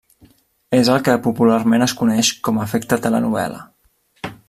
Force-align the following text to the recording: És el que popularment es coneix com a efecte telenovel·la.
És 0.77 0.89
el 0.93 1.03
que 1.09 1.15
popularment 1.27 1.87
es 1.87 1.95
coneix 2.01 2.33
com 2.49 2.59
a 2.63 2.67
efecte 2.71 3.03
telenovel·la. 3.05 3.65